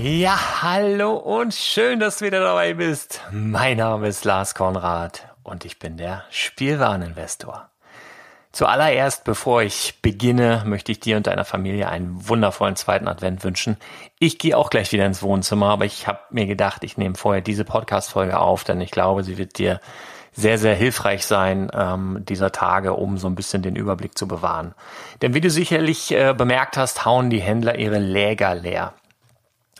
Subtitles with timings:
[0.00, 3.20] Ja, hallo und schön, dass du wieder dabei bist.
[3.32, 7.68] Mein Name ist Lars Konrad und ich bin der Spielwareninvestor.
[8.52, 13.76] Zuallererst, bevor ich beginne, möchte ich dir und deiner Familie einen wundervollen zweiten Advent wünschen.
[14.20, 17.42] Ich gehe auch gleich wieder ins Wohnzimmer, aber ich habe mir gedacht, ich nehme vorher
[17.42, 19.80] diese Podcast-Folge auf, denn ich glaube, sie wird dir
[20.30, 24.76] sehr, sehr hilfreich sein ähm, dieser Tage, um so ein bisschen den Überblick zu bewahren.
[25.22, 28.94] Denn wie du sicherlich äh, bemerkt hast, hauen die Händler ihre Läger leer.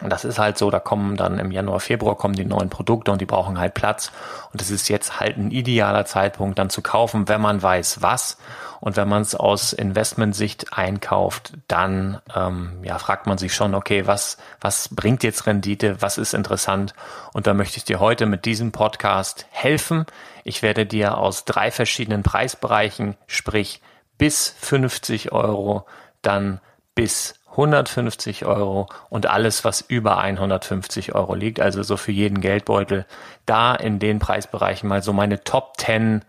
[0.00, 3.10] Und das ist halt so, da kommen dann im Januar, Februar kommen die neuen Produkte
[3.10, 4.12] und die brauchen halt Platz.
[4.52, 8.38] Und es ist jetzt halt ein idealer Zeitpunkt dann zu kaufen, wenn man weiß was.
[8.80, 14.06] Und wenn man es aus Investmentsicht einkauft, dann ähm, ja, fragt man sich schon, okay,
[14.06, 16.94] was, was bringt jetzt Rendite, was ist interessant?
[17.32, 20.06] Und da möchte ich dir heute mit diesem Podcast helfen.
[20.44, 23.82] Ich werde dir aus drei verschiedenen Preisbereichen, sprich
[24.16, 25.86] bis 50 Euro,
[26.22, 26.60] dann
[26.94, 33.04] bis 150 Euro und alles, was über 150 Euro liegt, also so für jeden Geldbeutel,
[33.46, 36.24] da in den Preisbereichen mal so meine Top 10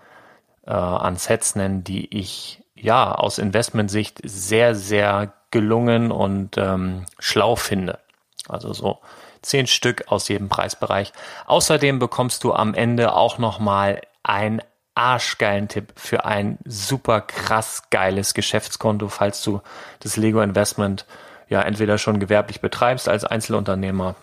[0.65, 7.55] äh, an Sets nennen, die ich ja aus Investmentsicht sehr, sehr gelungen und ähm, schlau
[7.55, 7.99] finde.
[8.47, 8.99] Also so
[9.43, 11.13] zehn Stück aus jedem Preisbereich.
[11.45, 14.61] Außerdem bekommst du am Ende auch nochmal ein
[14.99, 19.61] arschgeilen Tipp für ein super krass geiles Geschäftskonto, falls du
[20.01, 21.05] das Lego Investment
[21.47, 24.15] ja entweder schon gewerblich betreibst als Einzelunternehmer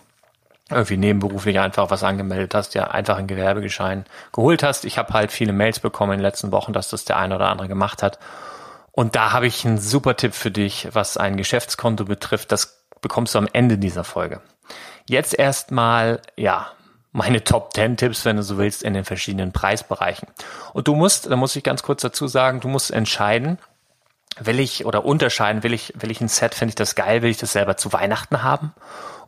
[0.69, 4.85] irgendwie nebenberuflich einfach was angemeldet hast, ja einfach einen Gewerbegeschein geholt hast.
[4.85, 7.49] Ich habe halt viele Mails bekommen in den letzten Wochen, dass das der eine oder
[7.49, 8.19] andere gemacht hat.
[8.91, 12.51] Und da habe ich einen super Tipp für dich, was ein Geschäftskonto betrifft.
[12.51, 14.41] Das bekommst du am Ende dieser Folge.
[15.07, 16.67] Jetzt erstmal, ja,
[17.17, 20.27] meine Top 10 Tipps, wenn du so willst, in den verschiedenen Preisbereichen.
[20.73, 23.57] Und du musst, da muss ich ganz kurz dazu sagen, du musst entscheiden,
[24.39, 27.31] will ich oder unterscheiden, will ich, will ich ein Set, finde ich das geil, will
[27.31, 28.71] ich das selber zu Weihnachten haben?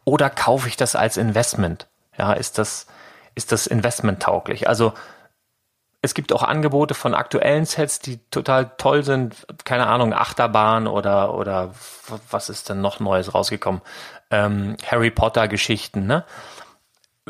[0.05, 1.87] Oder kaufe ich das als Investment?
[2.15, 2.85] Ja, ist das,
[3.33, 4.69] ist das investmenttauglich?
[4.69, 4.93] Also,
[6.03, 9.47] es gibt auch Angebote von aktuellen Sets, die total toll sind.
[9.65, 11.73] Keine Ahnung, Achterbahn oder, oder
[12.29, 13.81] was ist denn noch Neues rausgekommen?
[14.29, 16.23] Ähm, Harry Potter Geschichten, ne?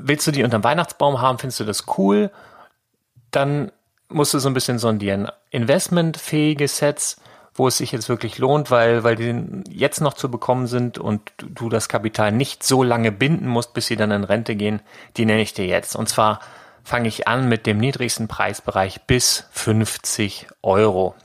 [0.08, 1.40] Willst du die unterm Weihnachtsbaum haben?
[1.40, 2.32] Findest du das cool?
[3.32, 3.72] Dann
[4.10, 5.30] musst du so ein bisschen sondieren.
[5.52, 7.18] Investmentfähige Sets,
[7.54, 11.32] wo es sich jetzt wirklich lohnt, weil, weil die jetzt noch zu bekommen sind und
[11.38, 14.82] du das Kapital nicht so lange binden musst, bis sie dann in Rente gehen,
[15.18, 15.96] die nenne ich dir jetzt.
[15.96, 16.40] Und zwar
[16.84, 21.16] fange ich an mit dem niedrigsten Preisbereich bis 50 Euro.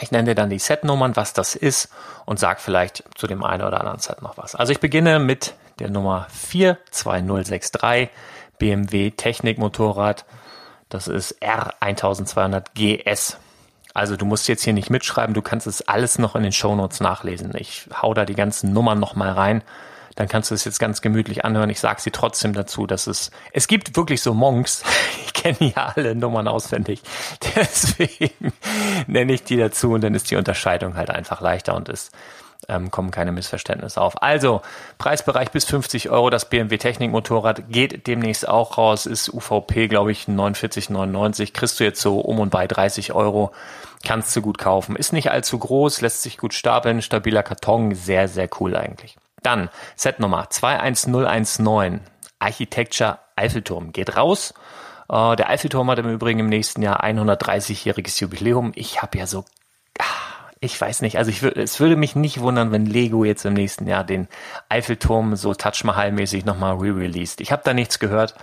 [0.00, 1.88] Ich nenne dir dann die Setnummern, was das ist
[2.24, 4.54] und sag vielleicht zu dem einen oder anderen Set noch was.
[4.54, 8.10] Also ich beginne mit der Nummer 42063
[8.58, 10.24] BMW Technikmotorrad.
[10.88, 13.38] Das ist R1200 GS.
[13.94, 17.00] Also du musst jetzt hier nicht mitschreiben, du kannst es alles noch in den Shownotes
[17.00, 17.52] nachlesen.
[17.56, 19.62] Ich hau da die ganzen Nummern nochmal rein
[20.18, 21.70] dann kannst du es jetzt ganz gemütlich anhören.
[21.70, 24.82] Ich sage sie trotzdem dazu, dass es, es gibt wirklich so Monks,
[25.24, 27.02] ich kenne ja alle Nummern auswendig,
[27.56, 28.52] deswegen
[29.06, 32.10] nenne ich die dazu und dann ist die Unterscheidung halt einfach leichter und es
[32.68, 34.22] ähm, kommen keine Missverständnisse auf.
[34.22, 34.62] Also,
[34.98, 40.12] Preisbereich bis 50 Euro, das BMW Technik Motorrad geht demnächst auch raus, ist UVP, glaube
[40.12, 43.52] ich, 49,99, kriegst du jetzt so um und bei 30 Euro,
[44.04, 44.96] kannst du gut kaufen.
[44.96, 49.16] Ist nicht allzu groß, lässt sich gut stapeln, stabiler Karton, sehr, sehr cool eigentlich.
[49.42, 52.00] Dann Set Nummer 21019,
[52.38, 53.92] Architecture Eiffelturm.
[53.92, 54.54] Geht raus.
[55.08, 58.72] Äh, der Eiffelturm hat im Übrigen im nächsten Jahr 130-jähriges Jubiläum.
[58.74, 59.44] Ich habe ja so,
[60.60, 63.86] ich weiß nicht, also ich es würde mich nicht wundern, wenn Lego jetzt im nächsten
[63.86, 64.28] Jahr den
[64.68, 67.40] Eiffelturm so Touch Mahal-mäßig nochmal re-released.
[67.40, 68.34] Ich habe da nichts gehört.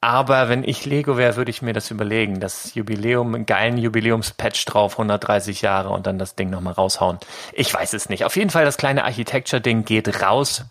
[0.00, 2.38] Aber wenn ich Lego wäre, würde ich mir das überlegen.
[2.38, 7.18] Das Jubiläum, einen geilen Jubiläumspatch drauf, 130 Jahre und dann das Ding nochmal raushauen.
[7.52, 8.24] Ich weiß es nicht.
[8.24, 10.64] Auf jeden Fall, das kleine Architecture-Ding geht raus.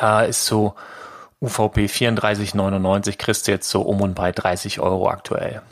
[0.00, 0.74] Äh, ist so
[1.40, 5.62] UVP 34,99, kriegst du jetzt so um und bei 30 Euro aktuell.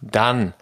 [0.00, 0.54] Dann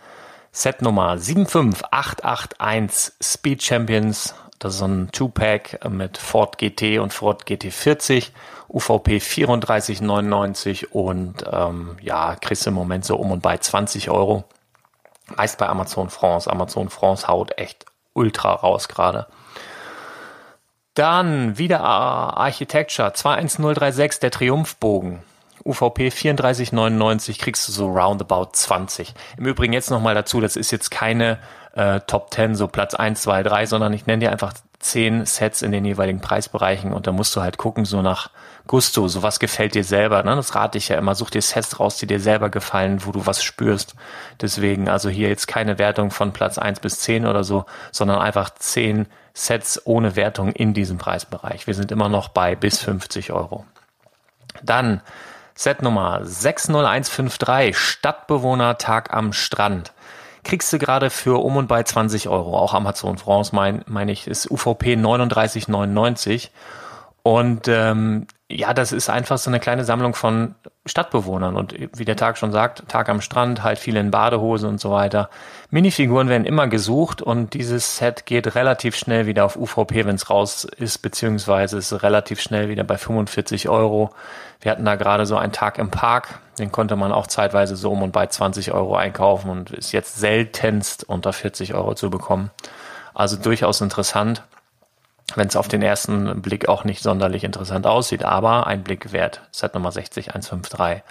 [0.56, 4.34] Set Nummer 75881 Speed Champions.
[4.58, 8.30] Das ist so ein Two-Pack mit Ford GT und Ford GT40
[8.70, 14.44] UVP 34,99 und ähm, ja, kriegst im Moment so um und bei 20 Euro.
[15.36, 16.50] Meist bei Amazon France.
[16.50, 19.26] Amazon France haut echt ultra raus gerade.
[20.94, 25.22] Dann wieder Architecture 21036, der Triumphbogen.
[25.66, 29.14] UVP 34,99 kriegst du so roundabout 20.
[29.36, 31.38] Im Übrigen jetzt nochmal dazu, das ist jetzt keine
[31.74, 35.62] äh, Top 10, so Platz 1, 2, 3, sondern ich nenne dir einfach 10 Sets
[35.62, 38.30] in den jeweiligen Preisbereichen und da musst du halt gucken, so nach
[38.66, 40.22] Gusto, so was gefällt dir selber.
[40.22, 40.34] Ne?
[40.34, 41.14] Das rate ich ja immer.
[41.14, 43.94] Such dir Sets raus, die dir selber gefallen, wo du was spürst.
[44.40, 48.50] Deswegen, also hier jetzt keine Wertung von Platz 1 bis 10 oder so, sondern einfach
[48.50, 51.66] 10 Sets ohne Wertung in diesem Preisbereich.
[51.66, 53.64] Wir sind immer noch bei bis 50 Euro.
[54.62, 55.00] Dann
[55.56, 59.92] Set Nummer 60153, Stadtbewohner Tag am Strand.
[60.44, 62.58] Kriegst du gerade für um und bei 20 Euro.
[62.58, 66.50] Auch Amazon France, meine mein ich, ist UVP 39,99.
[67.22, 72.14] Und ähm, ja, das ist einfach so eine kleine Sammlung von Stadtbewohnern und wie der
[72.14, 75.30] Tag schon sagt, Tag am Strand, halt viele in Badehose und so weiter.
[75.70, 80.30] Minifiguren werden immer gesucht und dieses Set geht relativ schnell wieder auf UVP, wenn es
[80.30, 84.10] raus ist, beziehungsweise ist relativ schnell wieder bei 45 Euro.
[84.60, 87.90] Wir hatten da gerade so einen Tag im Park, den konnte man auch zeitweise so
[87.90, 92.52] um und bei 20 Euro einkaufen und ist jetzt seltenst unter 40 Euro zu bekommen.
[93.12, 94.44] Also durchaus interessant
[95.34, 99.42] wenn es auf den ersten Blick auch nicht sonderlich interessant aussieht, aber ein Blick wert.
[99.50, 101.02] Set Nummer 60153.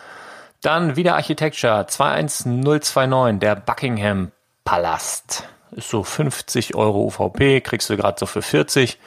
[0.61, 4.31] Dann wieder Architecture 21029, der Buckingham
[4.63, 5.43] Palast.
[5.71, 8.97] Ist so 50 Euro UVP, kriegst du gerade so für 40.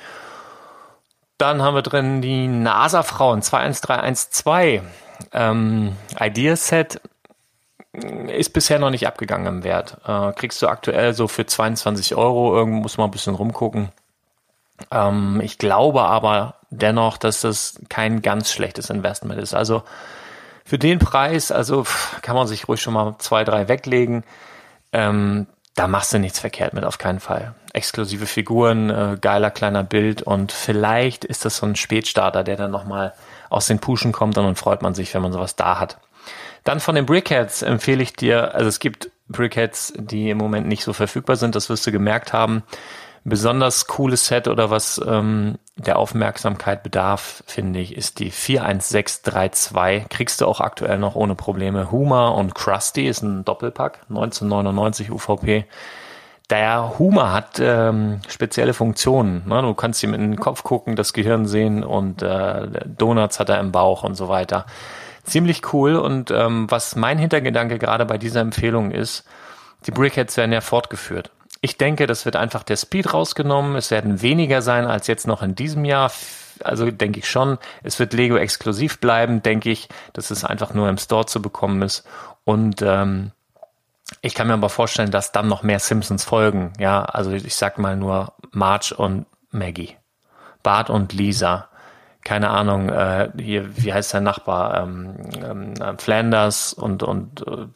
[1.39, 4.83] Dann haben wir drin die NASA-Frauen 21312.
[5.33, 7.01] Ähm, Ideaset
[8.29, 9.99] ist bisher noch nicht abgegangen im Wert.
[10.07, 12.55] Äh, kriegst du aktuell so für 22 Euro.
[12.55, 13.91] Irgendwo muss man ein bisschen rumgucken.
[14.91, 19.55] Ähm, ich glaube aber dennoch, dass das kein ganz schlechtes Investment ist.
[19.55, 19.83] Also
[20.65, 21.87] für den Preis, also
[22.23, 24.25] kann man sich ruhig schon mal zwei, drei weglegen.
[24.93, 27.55] Ähm, da machst du nichts verkehrt mit, auf keinen Fall.
[27.73, 32.71] Exklusive Figuren, äh, geiler kleiner Bild und vielleicht ist das so ein Spätstarter, der dann
[32.71, 33.15] nochmal
[33.49, 35.99] aus den Puschen kommt und dann freut man sich, wenn man sowas da hat.
[36.65, 40.83] Dann von den Brickheads empfehle ich dir, also es gibt Brickheads, die im Moment nicht
[40.83, 42.63] so verfügbar sind, das wirst du gemerkt haben.
[43.29, 50.09] Besonders cooles Set oder was ähm, der Aufmerksamkeit bedarf, finde ich, ist die 41632.
[50.09, 51.91] Kriegst du auch aktuell noch ohne Probleme.
[51.91, 55.67] Huma und Krusty ist ein Doppelpack, 1999 UVP.
[56.51, 59.47] Der Huma hat ähm, spezielle Funktionen.
[59.47, 59.61] Ne?
[59.61, 63.61] Du kannst ihm in den Kopf gucken, das Gehirn sehen und äh, Donuts hat er
[63.61, 64.65] im Bauch und so weiter.
[65.25, 65.97] Ziemlich cool.
[65.97, 69.25] Und ähm, was mein Hintergedanke gerade bei dieser Empfehlung ist,
[69.87, 71.31] die Brickheads werden ja fortgeführt.
[71.61, 73.77] Ich denke, das wird einfach der Speed rausgenommen.
[73.77, 76.13] Es werden weniger sein als jetzt noch in diesem Jahr.
[76.63, 80.89] Also denke ich schon, es wird Lego exklusiv bleiben, denke ich, dass es einfach nur
[80.89, 82.05] im Store zu bekommen ist.
[82.45, 83.33] Und ähm,
[84.23, 86.73] ich kann mir aber vorstellen, dass dann noch mehr Simpsons folgen.
[86.79, 89.97] Ja, also ich sag mal nur Marge und Maggie,
[90.63, 91.68] Bart und Lisa.
[92.29, 94.83] Keine Ahnung, äh, hier, wie heißt der Nachbar?
[94.83, 97.69] Ähm, ähm, Flanders und, und äh,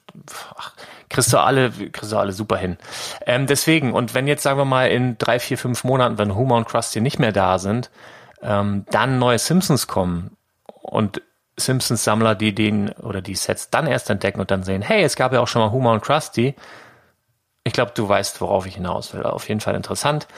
[0.55, 0.75] ach,
[1.09, 2.77] kriegst du alle, kriegst du alle super hin.
[3.25, 6.57] Ähm, deswegen, und wenn jetzt, sagen wir mal, in drei, vier, fünf Monaten, wenn Homer
[6.57, 7.91] und Krusty nicht mehr da sind,
[8.43, 11.23] ähm, dann neue Simpsons kommen und
[11.57, 15.33] Simpsons-Sammler, die den oder die Sets dann erst entdecken und dann sehen, hey, es gab
[15.33, 16.55] ja auch schon mal Homer und Krusty.
[17.65, 19.23] Ich glaube, du weißt, worauf ich hinaus will.
[19.23, 20.29] Auf jeden Fall interessant.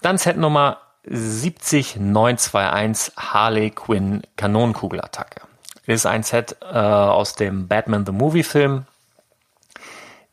[0.00, 5.42] Dann Set Nummer 70921 Harley Quinn Kanonenkugelattacke.
[5.86, 8.86] Ist ein Set äh, aus dem Batman the Movie Film.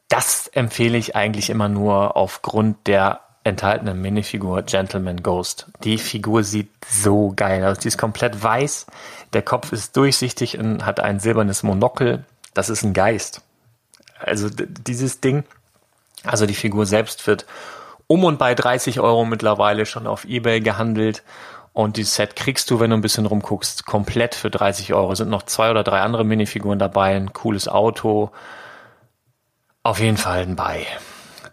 [0.07, 5.67] Das empfehle ich eigentlich immer nur aufgrund der enthaltenen Minifigur Gentleman Ghost.
[5.83, 7.79] Die Figur sieht so geil aus.
[7.79, 8.85] Die ist komplett weiß.
[9.33, 12.23] Der Kopf ist durchsichtig und hat ein silbernes Monokel.
[12.53, 13.41] Das ist ein Geist.
[14.19, 15.43] Also dieses Ding,
[16.23, 17.45] also die Figur selbst wird
[18.11, 21.23] um und bei 30 Euro mittlerweile schon auf Ebay gehandelt.
[21.71, 25.15] Und dieses Set kriegst du, wenn du ein bisschen rumguckst, komplett für 30 Euro.
[25.15, 28.31] Sind noch zwei oder drei andere Minifiguren dabei, ein cooles Auto.
[29.81, 30.85] Auf jeden Fall ein Buy.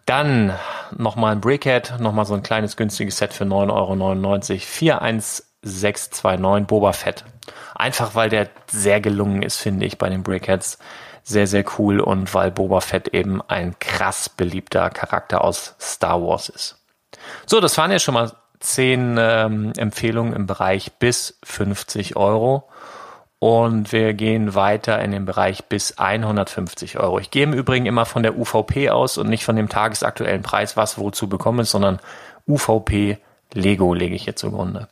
[0.05, 0.53] Dann
[0.97, 3.93] nochmal ein Brickhead, nochmal so ein kleines günstiges Set für 9,99 Euro.
[4.41, 7.25] 41629 Boba Fett.
[7.77, 10.79] Einfach weil der sehr gelungen ist, finde ich, bei den Brickheads
[11.29, 16.49] sehr, sehr cool und weil Boba Fett eben ein krass beliebter Charakter aus Star Wars
[16.49, 16.79] ist.
[17.47, 22.69] So, das waren ja schon mal zehn ähm, Empfehlungen im Bereich bis 50 Euro.
[23.41, 27.21] Und wir gehen weiter in den Bereich bis 150 Euro.
[27.21, 30.77] Ich gehe im Übrigen immer von der UVP aus und nicht von dem tagesaktuellen Preis,
[30.77, 32.01] was wozu bekommen ist, sondern
[32.49, 33.19] UVP
[33.53, 34.89] Lego lege ich hier zugrunde.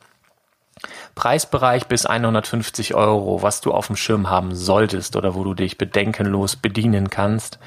[1.17, 5.79] Preisbereich bis 150 Euro, was du auf dem Schirm haben solltest oder wo du dich
[5.79, 7.57] bedenkenlos bedienen kannst.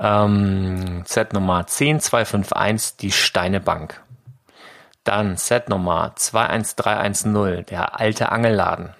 [0.00, 4.00] Ähm, Set Nummer 10251, die Steinebank.
[5.04, 8.94] Dann Set Nummer 21310, der alte Angelladen.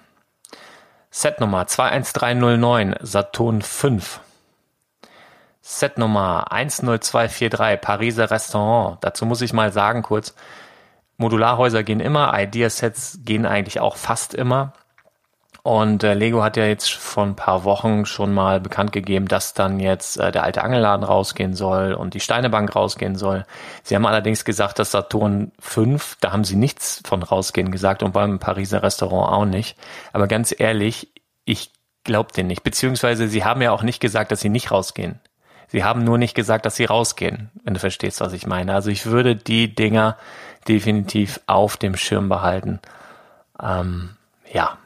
[1.09, 4.19] Set Nummer 21309, Saturn 5.
[5.59, 8.99] Set Nummer 10243, Pariser Restaurant.
[9.01, 10.35] Dazu muss ich mal sagen kurz,
[11.17, 14.73] Modularhäuser gehen immer, Ideasets gehen eigentlich auch fast immer.
[15.67, 19.53] Und äh, Lego hat ja jetzt vor ein paar Wochen schon mal bekannt gegeben, dass
[19.53, 23.45] dann jetzt äh, der alte Angelladen rausgehen soll und die Steinebank rausgehen soll.
[23.83, 28.13] Sie haben allerdings gesagt, dass Saturn 5, da haben sie nichts von rausgehen gesagt und
[28.13, 29.77] beim Pariser Restaurant auch nicht.
[30.13, 31.11] Aber ganz ehrlich,
[31.43, 31.73] ich
[32.05, 32.63] glaube denen nicht.
[32.63, 35.19] Beziehungsweise sie haben ja auch nicht gesagt, dass sie nicht rausgehen.
[35.67, 38.73] Sie haben nur nicht gesagt, dass sie rausgehen, wenn du verstehst, was ich meine.
[38.73, 40.15] Also ich würde die Dinger
[40.67, 42.79] definitiv auf dem Schirm behalten.
[43.61, 44.11] Ähm,
[44.51, 44.77] ja.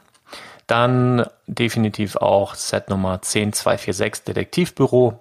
[0.66, 5.20] Dann definitiv auch Set Nummer 10246 Detektivbüro.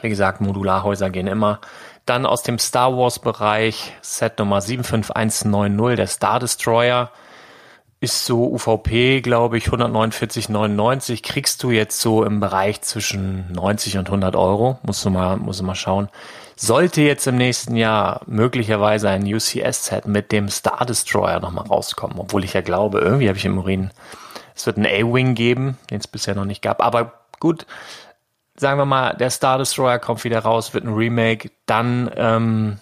[0.00, 1.60] Wie gesagt, Modularhäuser gehen immer.
[2.06, 7.10] Dann aus dem Star Wars Bereich Set Nummer 75190, der Star Destroyer.
[8.00, 11.22] Ist so UVP, glaube ich, 149,99.
[11.22, 14.78] Kriegst du jetzt so im Bereich zwischen 90 und 100 Euro.
[14.82, 16.08] Musst du mal, musst du mal schauen.
[16.56, 22.44] Sollte jetzt im nächsten Jahr möglicherweise ein UCS-Set mit dem Star Destroyer nochmal rauskommen, obwohl
[22.44, 23.90] ich ja glaube, irgendwie habe ich im Urin,
[24.54, 26.82] es wird einen A-Wing geben, den es bisher noch nicht gab.
[26.82, 27.66] Aber gut,
[28.56, 32.78] sagen wir mal, der Star Destroyer kommt wieder raus, wird ein Remake, dann ähm,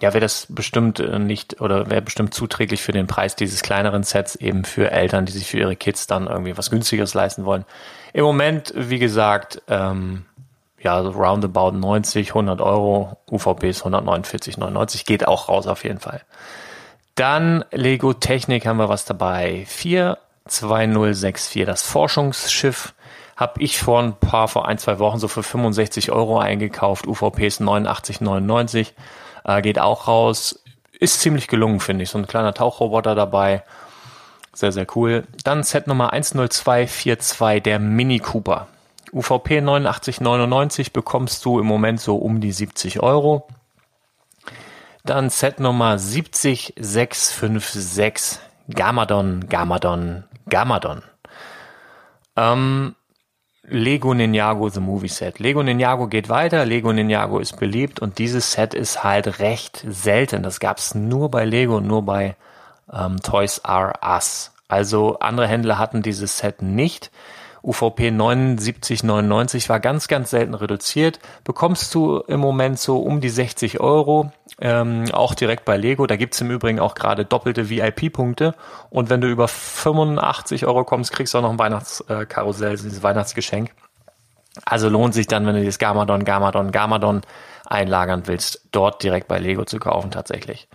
[0.00, 4.02] ja, wäre das bestimmt äh, nicht oder wäre bestimmt zuträglich für den Preis dieses kleineren
[4.02, 7.64] Sets eben für Eltern, die sich für ihre Kids dann irgendwie was günstigeres leisten wollen.
[8.12, 10.26] Im Moment, wie gesagt, ähm,
[10.84, 16.20] ja, so roundabout 90, 100 Euro, UVP ist 149,99, geht auch raus auf jeden Fall.
[17.14, 19.64] Dann Lego Technik haben wir was dabei.
[19.66, 22.94] 42064, das Forschungsschiff,
[23.36, 27.06] Habe ich vor ein paar, vor ein, zwei Wochen so für 65 Euro eingekauft.
[27.08, 28.92] UVP ist 89,99.
[29.44, 30.62] Äh, geht auch raus.
[30.92, 32.10] Ist ziemlich gelungen, finde ich.
[32.10, 33.64] So ein kleiner Tauchroboter dabei.
[34.52, 35.24] Sehr, sehr cool.
[35.42, 38.68] Dann Set Nummer 10242, der Mini Cooper.
[39.14, 43.46] UVP 89,99 bekommst du im Moment so um die 70 Euro.
[45.04, 51.02] Dann Set Nummer 70656, Gamadon, Gamadon, Gamadon.
[52.36, 52.96] Ähm,
[53.66, 55.38] Lego Ninjago The Movie Set.
[55.38, 60.42] Lego Ninjago geht weiter, Lego Ninjago ist beliebt und dieses Set ist halt recht selten.
[60.42, 62.36] Das gab's nur bei Lego und nur bei
[62.92, 64.52] ähm, Toys R Us.
[64.68, 67.10] Also andere Händler hatten dieses Set nicht.
[67.64, 71.18] UVP 79,99 war ganz, ganz selten reduziert.
[71.44, 74.30] Bekommst du im Moment so um die 60 Euro,
[74.60, 76.06] ähm, auch direkt bei Lego.
[76.06, 78.54] Da gibt's im Übrigen auch gerade doppelte VIP-Punkte.
[78.90, 83.70] Und wenn du über 85 Euro kommst, kriegst du auch noch ein Weihnachtskarussell, dieses Weihnachtsgeschenk.
[84.64, 87.22] Also lohnt sich dann, wenn du das Gamadon, Gamadon, Gamadon
[87.66, 90.68] einlagern willst, dort direkt bei Lego zu kaufen tatsächlich.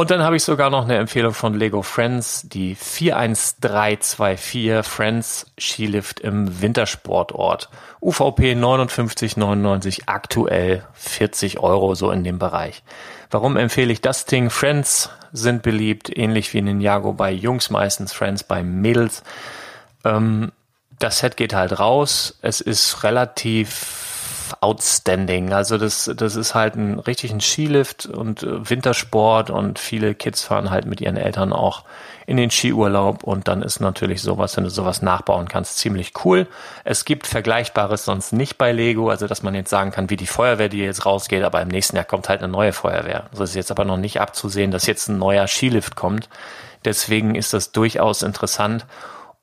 [0.00, 6.20] Und dann habe ich sogar noch eine Empfehlung von Lego Friends, die 41324 Friends Skilift
[6.20, 7.68] im Wintersportort.
[8.00, 12.82] UVP 59,99, aktuell 40 Euro so in dem Bereich.
[13.30, 14.48] Warum empfehle ich das Ding?
[14.48, 19.22] Friends sind beliebt, ähnlich wie Ninjago bei Jungs meistens, Friends bei Mädels.
[20.06, 20.50] Ähm,
[20.98, 22.38] das Set geht halt raus.
[22.40, 24.09] Es ist relativ
[24.60, 25.52] outstanding.
[25.52, 30.42] Also das, das ist halt ein richtig ein Skilift und äh, Wintersport und viele Kids
[30.42, 31.84] fahren halt mit ihren Eltern auch
[32.26, 36.46] in den Skiurlaub und dann ist natürlich sowas, wenn du sowas nachbauen kannst, ziemlich cool.
[36.84, 40.26] Es gibt Vergleichbares sonst nicht bei Lego, also dass man jetzt sagen kann, wie die
[40.26, 43.24] Feuerwehr, die jetzt rausgeht, aber im nächsten Jahr kommt halt eine neue Feuerwehr.
[43.32, 46.28] So ist jetzt aber noch nicht abzusehen, dass jetzt ein neuer Skilift kommt.
[46.84, 48.86] Deswegen ist das durchaus interessant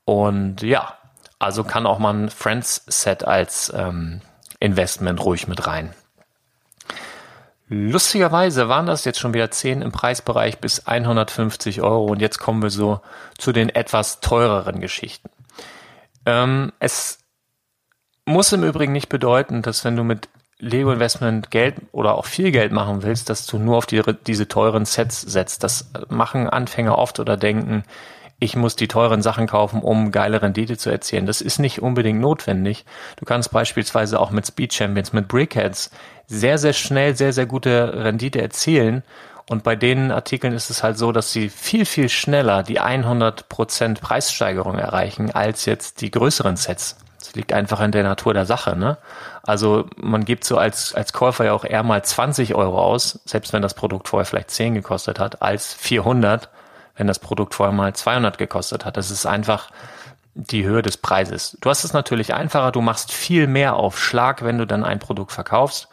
[0.05, 0.93] und ja,
[1.39, 4.21] also kann auch mal ein Friends Set als ähm,
[4.59, 5.93] Investment ruhig mit rein.
[7.69, 12.61] Lustigerweise waren das jetzt schon wieder 10 im Preisbereich bis 150 Euro und jetzt kommen
[12.63, 13.01] wir so
[13.37, 15.29] zu den etwas teureren Geschichten.
[16.25, 17.19] Ähm, es
[18.25, 22.51] muss im Übrigen nicht bedeuten, dass wenn du mit Lego Investment Geld oder auch viel
[22.51, 25.63] Geld machen willst, dass du nur auf die, diese teuren Sets setzt.
[25.63, 27.83] Das machen Anfänger oft oder denken,
[28.39, 31.25] ich muss die teuren Sachen kaufen, um geile Rendite zu erzielen.
[31.25, 32.85] Das ist nicht unbedingt notwendig.
[33.15, 35.89] Du kannst beispielsweise auch mit Speed Champions, mit Brickheads
[36.27, 39.03] sehr, sehr schnell sehr, sehr gute Rendite erzielen.
[39.49, 44.01] Und bei den Artikeln ist es halt so, dass sie viel, viel schneller die 100%
[44.01, 46.97] Preissteigerung erreichen als jetzt die größeren Sets.
[47.19, 48.97] Das liegt einfach in der Natur der Sache, ne?
[49.43, 53.53] Also man gibt so als, als Käufer ja auch eher mal 20 Euro aus, selbst
[53.53, 56.49] wenn das Produkt vorher vielleicht 10 gekostet hat, als 400
[56.97, 58.97] wenn das Produkt vorher mal 200 gekostet hat.
[58.97, 59.69] Das ist einfach
[60.33, 61.57] die Höhe des Preises.
[61.61, 64.99] Du hast es natürlich einfacher, du machst viel mehr auf Schlag, wenn du dann ein
[64.99, 65.87] Produkt verkaufst.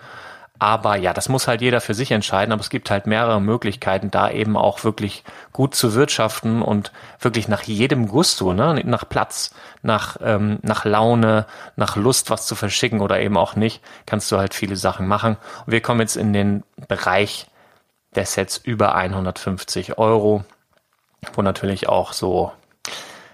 [0.58, 2.52] Aber ja, das muss halt jeder für sich entscheiden.
[2.52, 7.48] Aber es gibt halt mehrere Möglichkeiten, da eben auch wirklich gut zu wirtschaften und wirklich
[7.48, 8.80] nach jedem Gusto, ne?
[8.84, 13.82] nach Platz, nach, ähm, nach Laune, nach Lust, was zu verschicken oder eben auch nicht,
[14.06, 15.36] kannst du halt viele Sachen machen.
[15.66, 17.48] Und wir kommen jetzt in den Bereich
[18.14, 20.44] der Sets über 150 Euro
[21.34, 22.52] wo natürlich auch so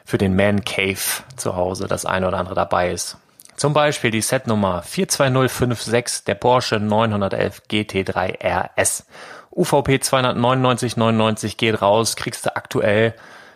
[0.05, 0.99] für den Man Cave
[1.37, 3.17] zu Hause das eine oder andere dabei ist.
[3.57, 9.07] Zum Beispiel die Setnummer 42056 der Porsche 911 GT3 RS.
[9.51, 13.15] UVP 299,99 geht raus, kriegst du aktuell,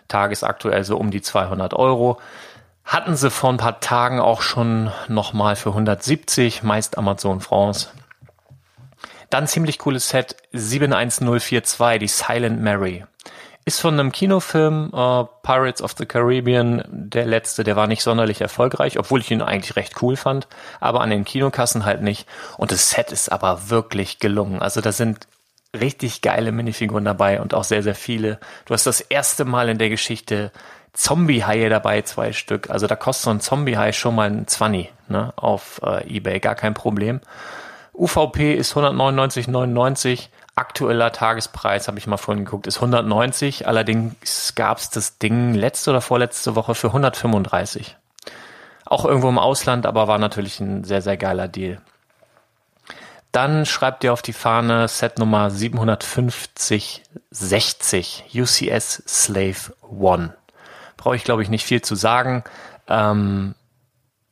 [0.08, 2.20] tagesaktuell so um die 200 Euro.
[2.84, 7.88] Hatten sie vor ein paar Tagen auch schon nochmal für 170, meist Amazon France.
[9.30, 13.04] Dann ziemlich cooles Set 71042, die Silent Mary.
[13.66, 18.42] Ist von einem Kinofilm, äh, Pirates of the Caribbean, der letzte, der war nicht sonderlich
[18.42, 20.48] erfolgreich, obwohl ich ihn eigentlich recht cool fand,
[20.80, 22.28] aber an den Kinokassen halt nicht.
[22.58, 24.60] Und das Set ist aber wirklich gelungen.
[24.60, 25.26] Also da sind
[25.72, 28.38] richtig geile Minifiguren dabei und auch sehr, sehr viele.
[28.66, 30.52] Du hast das erste Mal in der Geschichte
[30.92, 32.70] Zombie-Haie dabei, zwei Stück.
[32.70, 36.54] Also da kostet so ein Zombie-Hai schon mal ein 20 ne, auf äh, Ebay, gar
[36.54, 37.20] kein Problem.
[37.92, 43.66] UVP ist 199,99 aktueller Tagespreis, habe ich mal vorhin geguckt, ist 190.
[43.66, 47.96] Allerdings gab es das Ding letzte oder vorletzte Woche für 135.
[48.86, 51.80] Auch irgendwo im Ausland, aber war natürlich ein sehr, sehr geiler Deal.
[53.32, 60.34] Dann schreibt ihr auf die Fahne Set Nummer 75060 UCS Slave One.
[60.96, 62.44] Brauche ich, glaube ich, nicht viel zu sagen.
[62.86, 63.56] Ähm,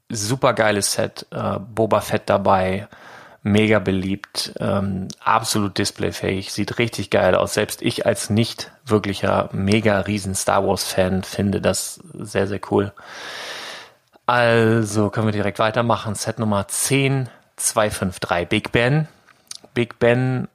[0.08, 2.86] super geiles Set, äh, Boba Fett dabei,
[3.42, 7.54] mega beliebt, ähm, absolut displayfähig, sieht richtig geil aus.
[7.54, 12.92] Selbst ich als nicht wirklicher mega riesen Star Wars Fan finde das sehr, sehr cool.
[14.26, 16.14] Also können wir direkt weitermachen.
[16.14, 19.08] Set Nummer 10, 253 Big Ben.
[19.74, 20.48] Big Ben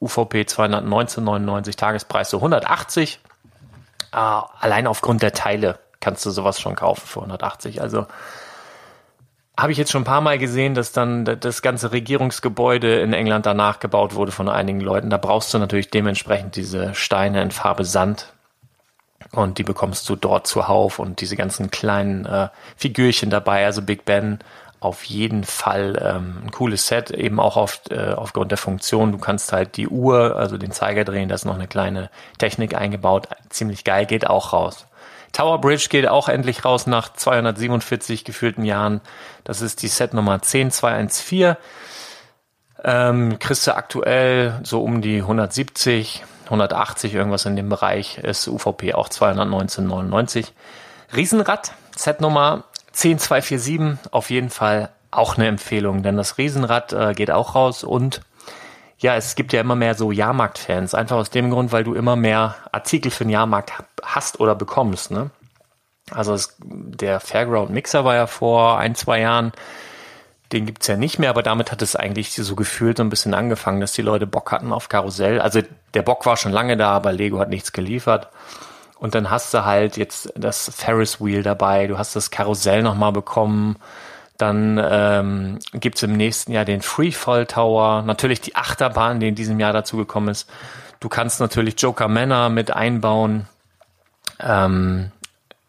[0.00, 3.20] UVP 219,99 Tagespreis so 180.
[4.10, 7.80] Ah, allein aufgrund der Teile kannst du sowas schon kaufen für 180.
[7.80, 8.06] Also
[9.58, 13.46] habe ich jetzt schon ein paar Mal gesehen, dass dann das ganze Regierungsgebäude in England
[13.46, 15.08] danach gebaut wurde von einigen Leuten.
[15.08, 18.32] Da brauchst du natürlich dementsprechend diese Steine in Farbe Sand.
[19.32, 23.64] Und die bekommst du dort zuhauf und diese ganzen kleinen äh, Figürchen dabei.
[23.64, 24.38] Also Big Ben
[24.78, 29.10] auf jeden Fall ähm, ein cooles Set, eben auch auf, äh, aufgrund der Funktion.
[29.10, 32.74] Du kannst halt die Uhr, also den Zeiger drehen, da ist noch eine kleine Technik
[32.74, 33.28] eingebaut.
[33.48, 34.86] Ziemlich geil, geht auch raus.
[35.36, 39.02] Tower Bridge geht auch endlich raus nach 247 gefühlten Jahren.
[39.44, 41.56] Das ist die Set Nummer 10214.
[42.82, 48.16] Ähm, kriegst du aktuell so um die 170, 180, irgendwas in dem Bereich.
[48.16, 50.52] Ist UVP auch 219,99.
[51.14, 57.30] Riesenrad, Set Nummer 10247, auf jeden Fall auch eine Empfehlung, denn das Riesenrad äh, geht
[57.30, 58.22] auch raus und
[58.98, 60.94] ja, es gibt ja immer mehr so Jahrmarkt-Fans.
[60.94, 65.10] Einfach aus dem Grund, weil du immer mehr Artikel für den Jahrmarkt hast oder bekommst.
[65.10, 65.30] Ne?
[66.10, 69.52] Also es, der Fairground Mixer war ja vor ein, zwei Jahren.
[70.52, 73.34] Den gibt's ja nicht mehr, aber damit hat es eigentlich so gefühlt so ein bisschen
[73.34, 75.40] angefangen, dass die Leute Bock hatten auf Karussell.
[75.40, 75.60] Also
[75.92, 78.28] der Bock war schon lange da, aber Lego hat nichts geliefert.
[78.98, 83.12] Und dann hast du halt jetzt das Ferris Wheel dabei, du hast das Karussell nochmal
[83.12, 83.76] bekommen
[84.38, 89.34] dann ähm, gibt es im nächsten Jahr den Freefall Tower, natürlich die Achterbahn, die in
[89.34, 90.50] diesem Jahr dazugekommen ist.
[91.00, 93.48] Du kannst natürlich Joker Manor mit einbauen
[94.40, 95.10] ähm,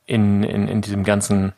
[0.06, 1.53] in, in, in diesem ganzen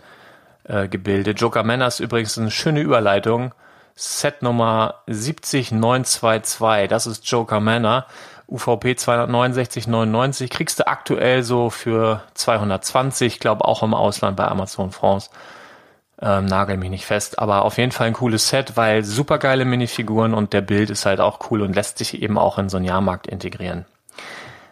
[0.64, 1.32] äh, Gebilde.
[1.32, 3.54] Joker Manor ist übrigens eine schöne Überleitung.
[3.96, 8.06] Set Nummer 70922, das ist Joker Manor.
[8.48, 15.30] UVP 269,99 kriegst du aktuell so für 220, glaube auch im Ausland bei Amazon France.
[16.22, 19.64] Ähm, nagel mich nicht fest, aber auf jeden Fall ein cooles Set, weil super geile
[19.64, 22.76] Minifiguren und der Bild ist halt auch cool und lässt sich eben auch in so
[22.76, 23.86] einen Jahrmarkt integrieren.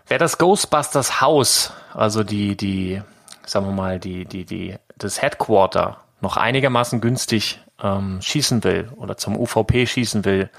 [0.07, 3.01] Wer das Ghostbusters Haus, also die, die,
[3.45, 9.17] sagen wir mal, die, die, die, das Headquarter noch einigermaßen günstig ähm, schießen will oder
[9.17, 10.49] zum UVP schießen will,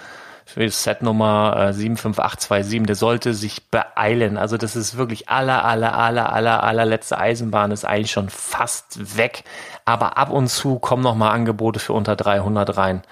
[0.55, 4.39] Set Nummer äh, 75827, der sollte sich beeilen.
[4.39, 9.45] Also das ist wirklich aller, aller, aller, aller, allerletzte Eisenbahn ist eigentlich schon fast weg.
[9.85, 13.03] Aber ab und zu kommen noch mal Angebote für unter 300 rein.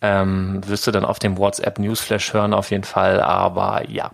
[0.00, 3.20] Ähm, wirst du dann auf dem WhatsApp Newsflash hören auf jeden Fall.
[3.20, 4.12] Aber ja.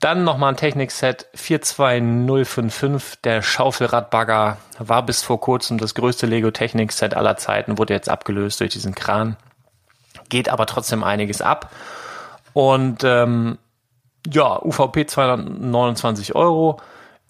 [0.00, 7.14] Dann nochmal ein Technikset 42055, der Schaufelradbagger, war bis vor kurzem das größte Lego Technik-Set
[7.14, 9.36] aller Zeiten, wurde jetzt abgelöst durch diesen Kran
[10.28, 11.70] geht aber trotzdem einiges ab.
[12.52, 13.58] Und ähm,
[14.26, 16.80] ja, UVP 229 Euro.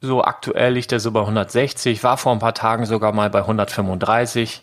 [0.00, 3.40] So aktuell liegt er so bei 160, war vor ein paar Tagen sogar mal bei
[3.40, 4.62] 135.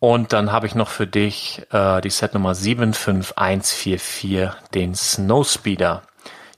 [0.00, 6.02] Und dann habe ich noch für dich äh, die Set Nummer 75144, den Snowspeeder.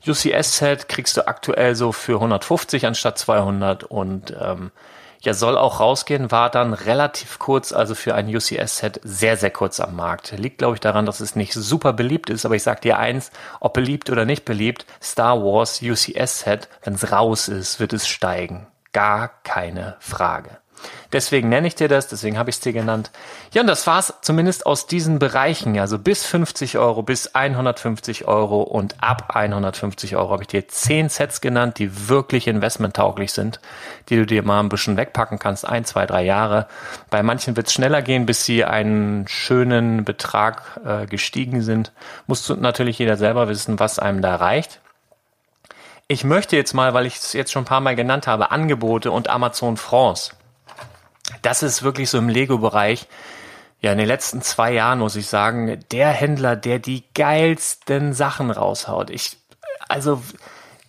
[0.07, 4.71] UCS-Set kriegst du aktuell so für 150 anstatt 200 und ähm,
[5.23, 9.79] ja, soll auch rausgehen, war dann relativ kurz, also für ein UCS-Set sehr, sehr kurz
[9.79, 10.33] am Markt.
[10.33, 13.31] Liegt, glaube ich, daran, dass es nicht super beliebt ist, aber ich sag dir eins,
[13.61, 18.67] ob beliebt oder nicht beliebt, Star Wars UCS-Set, wenn es raus ist, wird es steigen.
[18.93, 20.59] Gar keine Frage.
[21.13, 23.11] Deswegen nenne ich dir das, deswegen habe ich es dir genannt.
[23.53, 25.79] Ja, und das war's zumindest aus diesen Bereichen.
[25.79, 31.09] Also bis 50 Euro, bis 150 Euro und ab 150 Euro habe ich dir 10
[31.09, 33.61] Sets genannt, die wirklich investmenttauglich sind,
[34.09, 36.69] die du dir mal ein bisschen wegpacken kannst, ein, zwei, drei Jahre.
[37.11, 41.93] Bei manchen wird es schneller gehen, bis sie einen schönen Betrag äh, gestiegen sind.
[42.29, 44.81] Musst du natürlich jeder selber wissen, was einem da reicht.
[46.07, 49.11] Ich möchte jetzt mal, weil ich es jetzt schon ein paar Mal genannt habe, Angebote
[49.11, 50.33] und Amazon France
[51.43, 53.07] das ist wirklich so im Lego-Bereich,
[53.83, 58.51] ja, in den letzten zwei Jahren muss ich sagen, der Händler, der die geilsten Sachen
[58.51, 59.09] raushaut.
[59.09, 59.39] Ich,
[59.89, 60.23] also,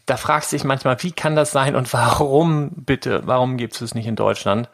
[0.06, 3.82] da fragst du dich manchmal, wie kann das sein und warum bitte, warum gibt es
[3.82, 4.70] es nicht in Deutschland?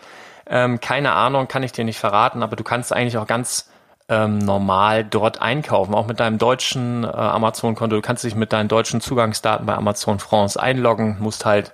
[0.48, 3.70] Ähm, keine Ahnung, kann ich dir nicht verraten, aber du kannst eigentlich auch ganz
[4.10, 7.98] ähm, normal dort einkaufen, auch mit deinem deutschen äh, Amazon-Konto.
[7.98, 11.74] Du kannst dich mit deinen deutschen Zugangsdaten bei Amazon France einloggen, musst halt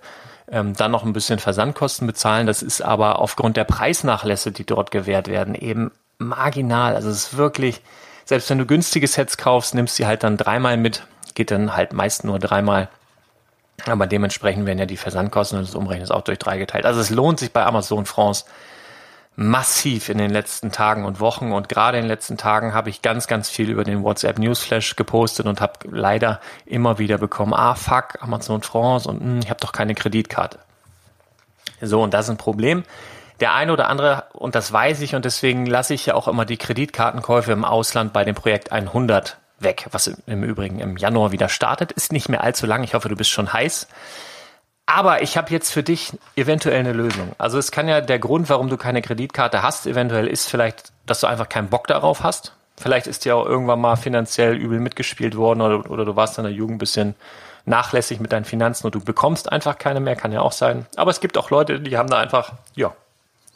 [0.54, 2.46] ähm, dann noch ein bisschen Versandkosten bezahlen.
[2.46, 6.96] Das ist aber aufgrund der Preisnachlässe, die dort gewährt werden, eben marginal.
[6.96, 7.82] Also es ist wirklich,
[8.24, 11.94] selbst wenn du günstige Sets kaufst, nimmst du halt dann dreimal mit, geht dann halt
[11.94, 12.88] meist nur dreimal.
[13.88, 16.86] Aber dementsprechend werden ja die Versandkosten und das Umrechnen ist auch durch drei geteilt.
[16.86, 18.46] Also es lohnt sich bei Amazon France
[19.36, 23.02] massiv in den letzten Tagen und Wochen und gerade in den letzten Tagen habe ich
[23.02, 27.76] ganz, ganz viel über den WhatsApp Newsflash gepostet und habe leider immer wieder bekommen, ah
[27.76, 30.60] fuck, Amazon France und mh, hm, ich habe doch keine Kreditkarte.
[31.82, 32.84] So, und das ist ein Problem.
[33.39, 36.46] der eine oder andere, und das weiß ich, und deswegen lasse ich ja auch immer
[36.46, 41.50] die Kreditkartenkäufe im Ausland bei dem Projekt 100 weg, was im Übrigen im Januar wieder
[41.50, 41.91] startet.
[41.91, 42.84] Ist nicht mehr allzu lang.
[42.84, 43.88] Ich hoffe, du bist schon heiß.
[44.86, 47.32] Aber ich habe jetzt für dich eventuell eine Lösung.
[47.38, 51.22] Also es kann ja der Grund, warum du keine Kreditkarte hast, eventuell ist vielleicht, dass
[51.22, 52.54] du einfach keinen Bock darauf hast.
[52.78, 56.43] Vielleicht ist dir auch irgendwann mal finanziell übel mitgespielt worden oder, oder du warst in
[56.43, 57.15] der Jugend ein bisschen
[57.65, 60.86] nachlässig mit deinen Finanzen und du bekommst einfach keine mehr, kann ja auch sein.
[60.96, 62.93] Aber es gibt auch Leute, die haben da einfach, ja,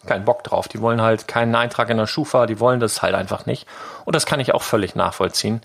[0.06, 0.68] keinen Bock drauf.
[0.68, 3.68] Die wollen halt keinen Eintrag in der Schufa, die wollen das halt einfach nicht.
[4.06, 5.62] Und das kann ich auch völlig nachvollziehen.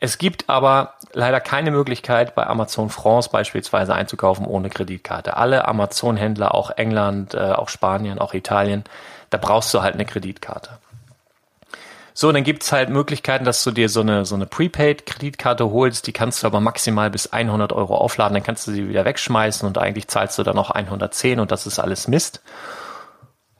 [0.00, 5.36] Es gibt aber leider keine Möglichkeit, bei Amazon France beispielsweise einzukaufen ohne Kreditkarte.
[5.36, 8.84] Alle Amazon-Händler, auch England, äh, auch Spanien, auch Italien,
[9.30, 10.70] da brauchst du halt eine Kreditkarte.
[12.14, 16.06] So, dann gibt's halt Möglichkeiten, dass du dir so eine, so eine Prepaid-Kreditkarte holst.
[16.06, 18.34] Die kannst du aber maximal bis 100 Euro aufladen.
[18.34, 21.66] Dann kannst du sie wieder wegschmeißen und eigentlich zahlst du dann noch 110 und das
[21.66, 22.42] ist alles Mist.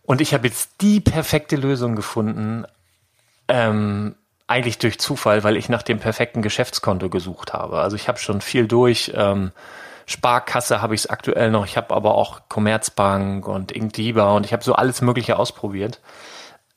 [0.02, 2.64] Und ich habe jetzt die perfekte Lösung gefunden.
[3.46, 4.16] Ähm,
[4.48, 7.78] eigentlich durch Zufall, weil ich nach dem perfekten Geschäftskonto gesucht habe.
[7.78, 9.12] Also ich habe schon viel durch.
[9.14, 9.52] Ähm,
[10.06, 11.66] Sparkasse habe ich es aktuell noch.
[11.66, 16.00] Ich habe aber auch Commerzbank und Inkdiba und ich habe so alles Mögliche ausprobiert.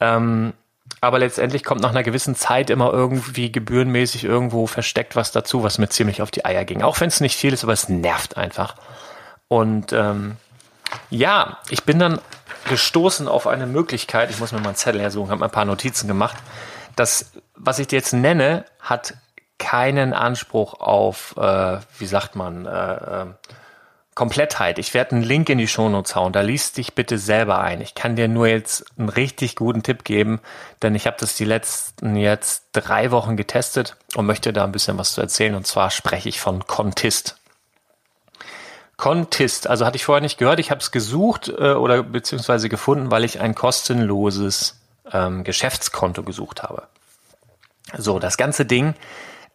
[0.02, 0.52] Ähm,
[1.00, 5.78] aber letztendlich kommt nach einer gewissen Zeit immer irgendwie gebührenmäßig irgendwo versteckt was dazu, was
[5.78, 6.82] mir ziemlich auf die Eier ging.
[6.82, 8.76] Auch wenn es nicht viel ist, aber es nervt einfach.
[9.48, 10.36] Und ähm,
[11.10, 12.20] ja, ich bin dann
[12.68, 14.30] gestoßen auf eine Möglichkeit.
[14.30, 16.36] Ich muss mir mal einen Zettel hersuchen, habe ein paar Notizen gemacht
[16.96, 17.32] das,
[17.64, 19.14] was ich dir jetzt nenne, hat
[19.60, 23.26] keinen Anspruch auf, äh, wie sagt man, äh, äh,
[24.16, 24.78] Komplettheit.
[24.78, 26.34] Ich werde einen Link in die Shownotes hauen.
[26.34, 27.80] Da liest dich bitte selber ein.
[27.80, 30.42] Ich kann dir nur jetzt einen richtig guten Tipp geben,
[30.82, 34.98] denn ich habe das die letzten jetzt drei Wochen getestet und möchte da ein bisschen
[34.98, 35.56] was zu erzählen.
[35.56, 37.38] Und zwar spreche ich von Contist.
[38.98, 40.60] Contist, also hatte ich vorher nicht gehört.
[40.60, 46.64] Ich habe es gesucht äh, oder beziehungsweise gefunden, weil ich ein kostenloses ähm, Geschäftskonto gesucht
[46.64, 46.88] habe.
[47.98, 48.94] So, das ganze Ding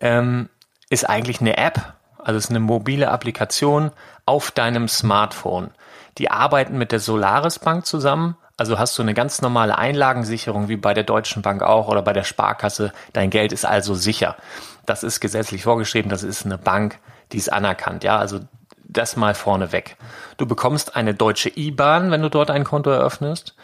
[0.00, 0.48] ähm,
[0.90, 3.92] ist eigentlich eine App, also es ist eine mobile Applikation
[4.24, 5.70] auf deinem Smartphone.
[6.18, 8.36] Die arbeiten mit der Solaris Bank zusammen.
[8.56, 12.14] Also hast du eine ganz normale Einlagensicherung wie bei der Deutschen Bank auch oder bei
[12.14, 12.92] der Sparkasse.
[13.12, 14.34] Dein Geld ist also sicher.
[14.86, 16.10] Das ist gesetzlich vorgeschrieben.
[16.10, 16.98] Das ist eine Bank,
[17.32, 18.02] die ist anerkannt.
[18.02, 18.40] Ja, also
[18.84, 19.96] das mal vorneweg.
[20.38, 23.54] Du bekommst eine deutsche IBAN, wenn du dort ein Konto eröffnest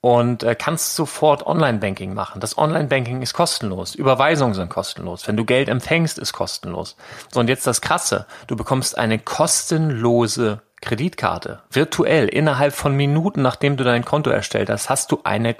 [0.00, 2.40] und äh, kannst sofort Online-Banking machen.
[2.40, 3.94] Das Online-Banking ist kostenlos.
[3.94, 5.28] Überweisungen sind kostenlos.
[5.28, 6.96] Wenn du Geld empfängst, ist kostenlos.
[7.30, 8.26] So, und jetzt das Krasse.
[8.46, 11.60] Du bekommst eine kostenlose Kreditkarte.
[11.70, 12.28] Virtuell.
[12.28, 15.54] Innerhalb von Minuten, nachdem du dein Konto erstellt hast, hast du eine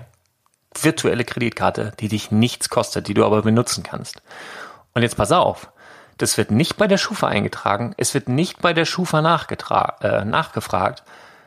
[0.80, 4.22] virtuelle Kreditkarte, die dich nichts kostet, die du aber benutzen kannst.
[4.94, 5.70] Und jetzt pass auf.
[6.16, 7.94] Das wird nicht bei der Schufa eingetragen.
[7.96, 9.18] Es wird nicht bei der Schufa
[10.00, 11.02] äh, nachgefragt.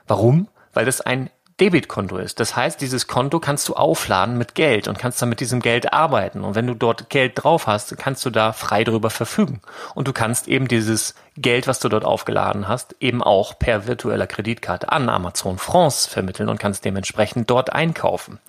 [0.08, 0.48] Warum?
[0.74, 1.30] Weil das ein
[1.64, 2.42] Debitkonto ist.
[2.42, 5.94] Das heißt, dieses Konto kannst du aufladen mit Geld und kannst dann mit diesem Geld
[5.94, 6.44] arbeiten.
[6.44, 9.62] Und wenn du dort Geld drauf hast, kannst du da frei drüber verfügen.
[9.96, 14.28] Und du kannst eben dieses Geld, was du dort aufgeladen hast, eben auch per virtueller
[14.28, 18.40] Kreditkarte an Amazon France vermitteln und kannst dementsprechend dort einkaufen.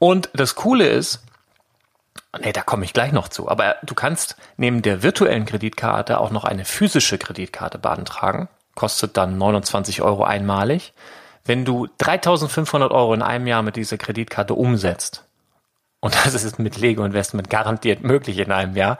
[0.00, 1.22] Und das Coole ist,
[2.40, 3.48] Nee, da komme ich gleich noch zu.
[3.48, 8.48] Aber du kannst neben der virtuellen Kreditkarte auch noch eine physische Kreditkarte beantragen.
[8.74, 10.92] Kostet dann 29 Euro einmalig.
[11.46, 15.24] Wenn du 3500 Euro in einem Jahr mit dieser Kreditkarte umsetzt,
[16.00, 18.98] und das ist mit Lego Investment garantiert möglich in einem Jahr,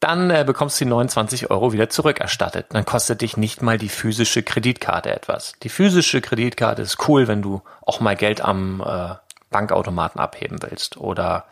[0.00, 2.66] dann äh, bekommst du die 29 Euro wieder zurückerstattet.
[2.70, 5.52] Dann kostet dich nicht mal die physische Kreditkarte etwas.
[5.62, 9.14] Die physische Kreditkarte ist cool, wenn du auch mal Geld am äh,
[9.50, 11.44] Bankautomaten abheben willst oder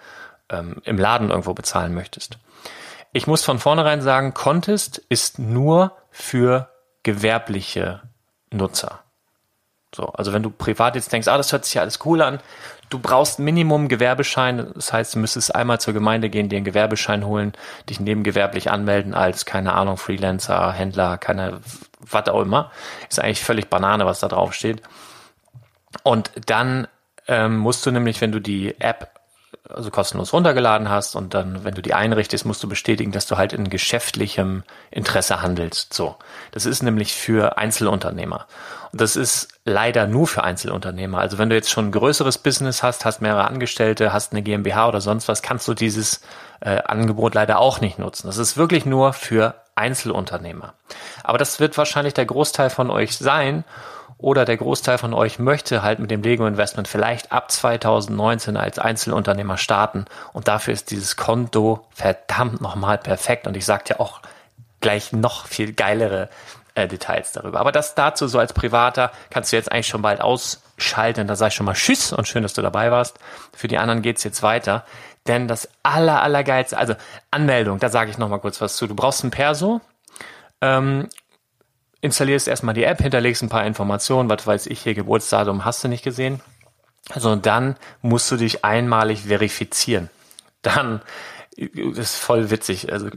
[0.48, 2.38] ähm, im Laden irgendwo bezahlen möchtest.
[3.12, 6.68] Ich muss von vornherein sagen, Contest ist nur für
[7.04, 8.02] gewerbliche
[8.50, 9.00] Nutzer.
[9.94, 12.40] So, also wenn du privat jetzt denkst, ah, das hört sich ja alles cool an,
[12.90, 17.24] du brauchst Minimum Gewerbeschein, das heißt, du müsstest einmal zur Gemeinde gehen, dir einen Gewerbeschein
[17.26, 17.53] holen,
[17.88, 21.61] dich nebengewerblich anmelden als, keine Ahnung, Freelancer, Händler, keine,
[21.98, 22.70] was auch immer.
[23.09, 24.83] Ist eigentlich völlig Banane, was da drauf steht.
[26.05, 26.87] Und dann
[27.26, 29.19] ähm, musst du nämlich, wenn du die App
[29.74, 33.37] also kostenlos runtergeladen hast und dann, wenn du die einrichtest, musst du bestätigen, dass du
[33.37, 35.94] halt in geschäftlichem Interesse handelst.
[35.94, 36.16] So.
[36.52, 38.46] Das ist nämlich für Einzelunternehmer.
[38.92, 41.18] Und das ist leider nur für Einzelunternehmer.
[41.18, 44.88] Also wenn du jetzt schon ein größeres Business hast, hast mehrere Angestellte, hast eine GmbH
[44.88, 46.22] oder sonst was, kannst du dieses
[46.61, 48.26] äh, Angebot leider auch nicht nutzen.
[48.26, 50.74] Das ist wirklich nur für Einzelunternehmer.
[51.22, 53.64] Aber das wird wahrscheinlich der Großteil von euch sein
[54.20, 58.78] oder der Großteil von euch möchte halt mit dem Lego Investment vielleicht ab 2019 als
[58.78, 64.20] Einzelunternehmer starten und dafür ist dieses Konto verdammt nochmal perfekt und ich sag dir auch
[64.80, 66.28] gleich noch viel geilere
[66.74, 67.61] äh, Details darüber.
[67.61, 71.26] Aber das dazu so als Privater kannst du jetzt eigentlich schon bald ausschalten.
[71.26, 73.18] Da sag ich schon mal Tschüss und schön, dass du dabei warst.
[73.54, 74.85] Für die anderen geht's jetzt weiter.
[75.26, 76.94] Denn das aller, allergeilste, also
[77.30, 78.87] Anmeldung, da sage ich noch mal kurz was zu.
[78.87, 79.80] Du brauchst ein Perso,
[80.62, 81.09] ähm,
[82.00, 85.88] installierst erstmal die App, hinterlegst ein paar Informationen, was weiß ich hier, Geburtsdatum hast du
[85.88, 86.40] nicht gesehen.
[87.10, 90.10] Also dann musst du dich einmalig verifizieren.
[90.62, 91.00] Dann,
[91.56, 93.08] das ist voll witzig, also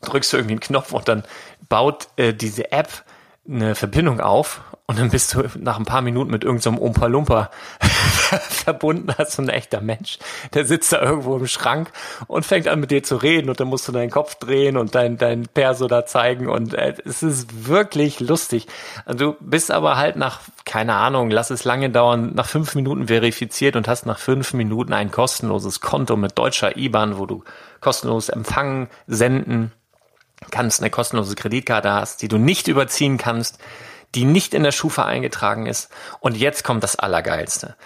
[0.00, 1.22] drückst du irgendwie einen Knopf und dann
[1.68, 3.04] baut äh, diese App
[3.48, 7.06] eine Verbindung auf und dann bist du nach ein paar Minuten mit irgendeinem so Umpa
[7.06, 7.50] Lumpa
[7.80, 10.18] verbunden als so ein echter Mensch.
[10.54, 11.90] Der sitzt da irgendwo im Schrank
[12.26, 14.94] und fängt an mit dir zu reden und dann musst du deinen Kopf drehen und
[14.94, 18.66] dein, dein Perso da zeigen und äh, es ist wirklich lustig.
[19.06, 23.08] Also du bist aber halt nach, keine Ahnung, lass es lange dauern, nach fünf Minuten
[23.08, 27.44] verifiziert und hast nach fünf Minuten ein kostenloses Konto mit deutscher IBAN, wo du
[27.80, 29.72] kostenlos empfangen, senden
[30.50, 33.58] kannst, eine kostenlose Kreditkarte hast, die du nicht überziehen kannst,
[34.14, 35.90] die nicht in der Schufa eingetragen ist.
[36.20, 37.76] Und jetzt kommt das Allergeilste.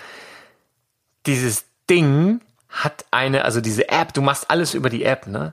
[1.26, 5.52] Dieses Ding hat eine, also diese App, du machst alles über die App, ne?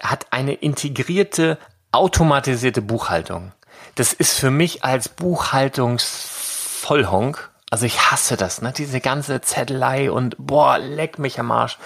[0.00, 1.58] Hat eine integrierte,
[1.92, 3.52] automatisierte Buchhaltung.
[3.96, 8.72] Das ist für mich als Buchhaltungsvollhonk, also ich hasse das, ne?
[8.76, 11.78] Diese ganze Zettelei und boah, leck mich am Arsch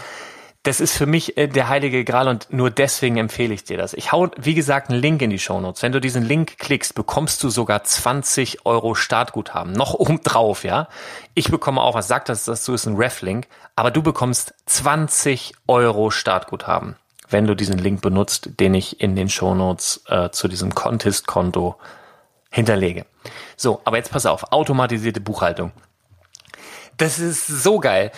[0.65, 3.93] das ist für mich äh, der heilige Gral und nur deswegen empfehle ich dir das.
[3.93, 5.83] Ich hau, wie gesagt, einen Link in die Show Notes.
[5.83, 9.73] Wenn du diesen Link klickst, bekommst du sogar 20 Euro Startguthaben.
[9.75, 10.89] Noch obendrauf, ja.
[11.35, 13.47] Ich bekomme auch, was sagt das dazu, ist ein Ref-Link,
[13.77, 16.97] aber du bekommst 20 Euro Startguthaben,
[17.29, 21.77] wenn du diesen Link benutzt, den ich in den Show Notes äh, zu diesem Contest-Konto
[22.51, 23.05] hinterlege.
[23.57, 25.73] So, aber jetzt pass auf, automatisierte Buchhaltung.
[26.97, 28.13] Das ist so geil.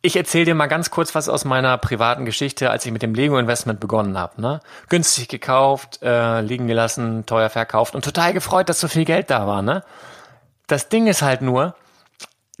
[0.00, 3.14] Ich erzähle dir mal ganz kurz was aus meiner privaten Geschichte, als ich mit dem
[3.14, 4.40] Lego-Investment begonnen habe.
[4.40, 4.60] Ne?
[4.88, 9.48] Günstig gekauft, äh, liegen gelassen, teuer verkauft und total gefreut, dass so viel Geld da
[9.48, 9.60] war.
[9.62, 9.82] Ne?
[10.68, 11.74] Das Ding ist halt nur,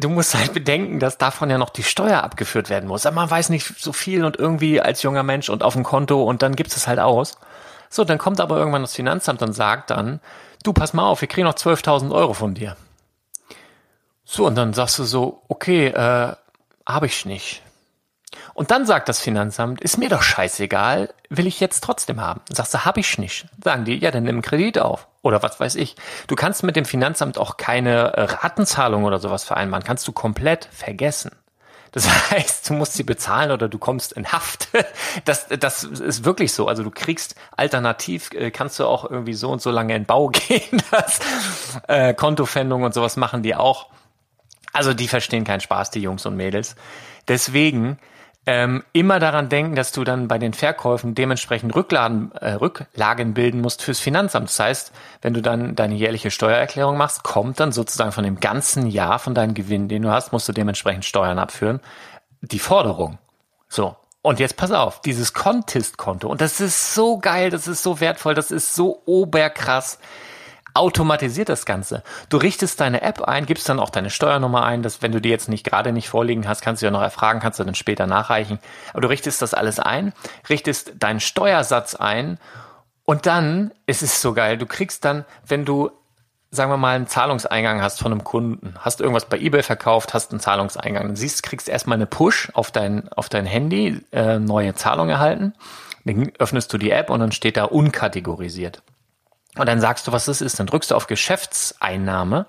[0.00, 3.06] du musst halt bedenken, dass davon ja noch die Steuer abgeführt werden muss.
[3.06, 6.24] Aber man weiß nicht so viel und irgendwie als junger Mensch und auf dem Konto
[6.24, 7.38] und dann gibt es halt aus.
[7.88, 10.20] So, dann kommt aber irgendwann das Finanzamt und sagt dann,
[10.64, 12.76] du pass mal auf, wir kriegen noch 12.000 Euro von dir.
[14.24, 16.34] So, und dann sagst du so, okay, äh,
[16.88, 17.62] habe ich nicht.
[18.54, 22.40] Und dann sagt das Finanzamt, ist mir doch scheißegal, will ich jetzt trotzdem haben.
[22.50, 23.46] Sagst du, habe ich nicht.
[23.62, 25.06] Sagen die, ja, dann nimm Kredit auf.
[25.22, 25.96] Oder was weiß ich.
[26.26, 29.84] Du kannst mit dem Finanzamt auch keine Ratenzahlung oder sowas vereinbaren.
[29.84, 31.30] Kannst du komplett vergessen.
[31.92, 34.68] Das heißt, du musst sie bezahlen oder du kommst in Haft.
[35.24, 36.68] Das, das ist wirklich so.
[36.68, 40.28] Also du kriegst alternativ, äh, kannst du auch irgendwie so und so lange in Bau
[40.32, 40.82] gehen.
[40.90, 41.20] Das,
[41.88, 43.86] äh, Kontofendung und sowas machen die auch.
[44.72, 46.76] Also die verstehen keinen Spaß, die Jungs und Mädels.
[47.26, 47.98] Deswegen
[48.48, 53.60] ähm, immer daran denken, dass du dann bei den Verkäufen dementsprechend Rücklagen, äh, Rücklagen bilden
[53.60, 54.48] musst fürs Finanzamt.
[54.48, 58.86] Das heißt, wenn du dann deine jährliche Steuererklärung machst, kommt dann sozusagen von dem ganzen
[58.86, 61.80] Jahr von deinem Gewinn, den du hast, musst du dementsprechend Steuern abführen,
[62.40, 63.18] die Forderung.
[63.68, 63.96] So.
[64.22, 66.26] Und jetzt pass auf, dieses Contist-Konto.
[66.26, 69.98] Und das ist so geil, das ist so wertvoll, das ist so oberkrass
[70.74, 72.02] automatisiert das Ganze.
[72.28, 75.28] Du richtest deine App ein, gibst dann auch deine Steuernummer ein, dass wenn du die
[75.28, 78.06] jetzt nicht gerade nicht vorliegen hast, kannst du ja noch erfragen, kannst du dann später
[78.06, 78.58] nachreichen.
[78.92, 80.12] Aber du richtest das alles ein,
[80.48, 82.38] richtest deinen Steuersatz ein
[83.04, 85.90] und dann ist es so geil, du kriegst dann, wenn du
[86.50, 90.30] sagen wir mal, einen Zahlungseingang hast von einem Kunden, hast irgendwas bei eBay verkauft, hast
[90.30, 94.74] einen Zahlungseingang, dann siehst, kriegst erstmal eine Push auf dein, auf dein Handy, äh, neue
[94.74, 95.52] Zahlung erhalten,
[96.04, 98.82] dann öffnest du die App und dann steht da unkategorisiert.
[99.58, 100.58] Und dann sagst du, was das ist.
[100.58, 102.46] Dann drückst du auf Geschäftseinnahme,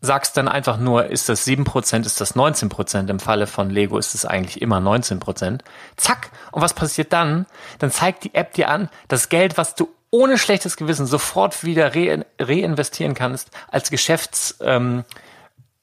[0.00, 3.10] sagst dann einfach nur, ist das 7%, ist das 19%.
[3.10, 5.60] Im Falle von Lego ist es eigentlich immer 19%.
[5.96, 6.30] Zack.
[6.52, 7.46] Und was passiert dann?
[7.78, 11.94] Dann zeigt die App dir an, das Geld, was du ohne schlechtes Gewissen sofort wieder
[11.94, 14.56] re reinvestieren kannst, als Geschäfts...
[14.60, 15.04] Ähm,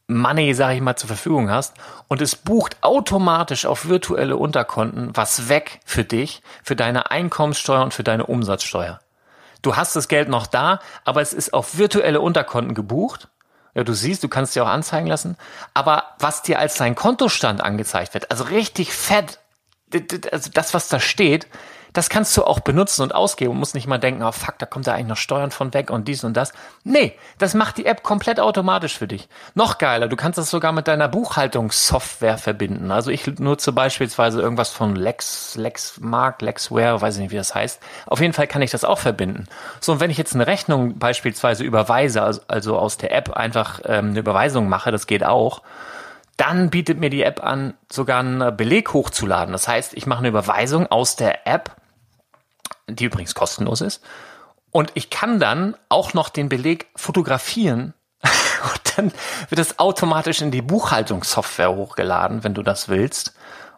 [0.07, 1.73] Money, sage ich mal, zur Verfügung hast
[2.07, 7.93] und es bucht automatisch auf virtuelle Unterkonten was weg für dich, für deine Einkommenssteuer und
[7.93, 8.99] für deine Umsatzsteuer.
[9.65, 13.29] Du hast das Geld noch da, aber es ist auf virtuelle Unterkonten gebucht.
[13.73, 15.37] Ja, du siehst, du kannst dir auch anzeigen lassen.
[15.73, 19.39] Aber was dir als dein Kontostand angezeigt wird, also richtig fett,
[20.31, 21.47] also das, was da steht,
[21.95, 24.65] das kannst du auch benutzen und ausgeben und musst nicht mal denken, oh fuck, da
[24.65, 26.51] kommt da eigentlich noch Steuern von weg und dies und das.
[26.83, 29.29] Nee, das macht die App komplett automatisch für dich.
[29.53, 32.91] Noch geiler, du kannst das sogar mit deiner Buchhaltungssoftware verbinden.
[32.91, 37.81] Also ich nutze beispielsweise irgendwas von Lex, Lexmark, Lexware, weiß ich nicht, wie das heißt.
[38.07, 39.47] Auf jeden Fall kann ich das auch verbinden.
[39.79, 43.79] So, und wenn ich jetzt eine Rechnung beispielsweise überweise, also, also aus der App einfach
[43.85, 45.61] ähm, eine Überweisung mache, das geht auch,
[46.35, 49.53] dann bietet mir die App an, sogar einen Beleg hochzuladen.
[49.53, 51.71] Das heißt, ich mache eine Überweisung aus der App
[52.89, 54.01] die übrigens kostenlos ist.
[54.71, 59.11] Und ich kann dann auch noch den Beleg fotografieren und dann
[59.49, 63.33] wird es automatisch in die Buchhaltungssoftware hochgeladen, wenn du das willst.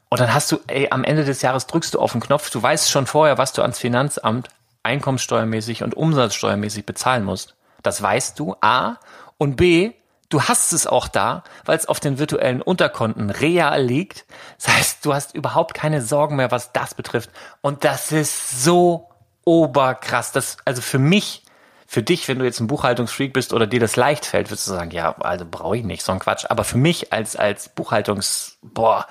[0.10, 2.62] Und dann hast du, ey, am Ende des Jahres drückst du auf den Knopf, du
[2.62, 4.49] weißt schon vorher, was du ans Finanzamt
[4.84, 7.55] einkommenssteuermäßig und umsatzsteuermäßig bezahlen musst.
[7.84, 8.95] Das weißt du, A.
[9.38, 9.91] Und B,
[10.30, 14.25] du hast es auch da, weil es auf den virtuellen Unterkonten real liegt.
[14.57, 17.30] Das heißt, du hast überhaupt keine Sorgen mehr, was das betrifft.
[17.61, 19.09] Und das ist so
[19.45, 20.32] oberkrass.
[20.32, 21.43] Das, also für mich,
[21.86, 24.71] für dich, wenn du jetzt ein Buchhaltungsfreak bist oder dir das leicht fällt, würdest du
[24.71, 26.45] sagen, ja, also brauche ich nicht, so ein Quatsch.
[26.49, 29.07] Aber für mich als, als Buchhaltungs, boah,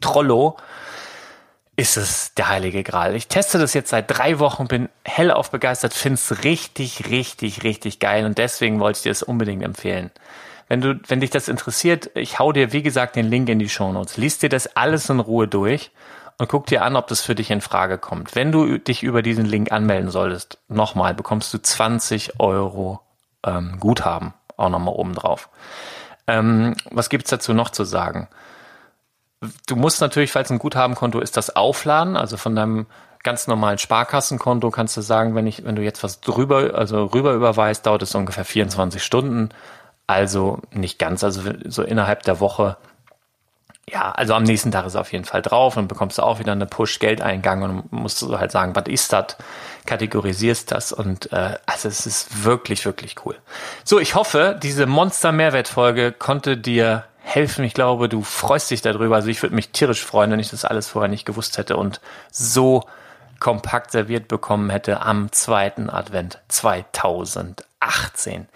[0.00, 0.56] Trollo
[1.76, 3.16] ist es der heilige Gral.
[3.16, 7.98] Ich teste das jetzt seit drei Wochen, bin hellauf begeistert, finde es richtig, richtig, richtig
[7.98, 10.10] geil und deswegen wollte ich dir das unbedingt empfehlen.
[10.68, 13.68] Wenn du, wenn dich das interessiert, ich hau dir, wie gesagt, den Link in die
[13.68, 14.16] Show Notes.
[14.16, 15.90] Lies dir das alles in Ruhe durch
[16.38, 18.34] und guck dir an, ob das für dich in Frage kommt.
[18.34, 23.00] Wenn du dich über diesen Link anmelden solltest, nochmal, bekommst du 20 Euro
[23.44, 25.50] ähm, Guthaben, auch nochmal oben drauf.
[26.26, 28.28] Ähm, was gibt's dazu noch zu sagen?
[29.66, 32.16] Du musst natürlich, falls ein Guthabenkonto ist, das aufladen.
[32.16, 32.86] Also von deinem
[33.24, 37.32] ganz normalen Sparkassenkonto kannst du sagen, wenn ich, wenn du jetzt was drüber, also rüber
[37.32, 39.48] überweist, dauert es ungefähr 24 Stunden.
[40.06, 42.76] Also nicht ganz, also so innerhalb der Woche.
[43.90, 46.52] Ja, also am nächsten Tag ist auf jeden Fall drauf und bekommst du auch wieder
[46.52, 49.36] eine Push-Geldeingang und musst du halt sagen, was ist das?
[49.86, 53.36] Kategorisierst das und äh, also es ist wirklich, wirklich cool.
[53.84, 57.64] So, ich hoffe, diese Monster-Mehrwert-Folge konnte dir helfen.
[57.64, 59.16] Ich glaube, du freust dich darüber.
[59.16, 62.00] Also ich würde mich tierisch freuen, wenn ich das alles vorher nicht gewusst hätte und
[62.30, 62.84] so
[63.40, 68.46] kompakt serviert bekommen hätte am zweiten Advent 2018.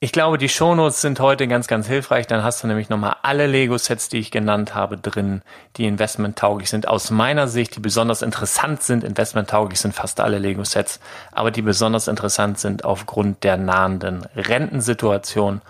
[0.00, 2.28] Ich glaube, die Shownotes sind heute ganz, ganz hilfreich.
[2.28, 5.42] Dann hast du nämlich nochmal alle Lego-Sets, die ich genannt habe, drin,
[5.76, 6.86] die investmenttauglich sind.
[6.86, 9.02] Aus meiner Sicht, die besonders interessant sind.
[9.02, 11.00] Investmenttauglich sind fast alle Lego-Sets,
[11.32, 15.62] aber die besonders interessant sind aufgrund der nahenden Rentensituation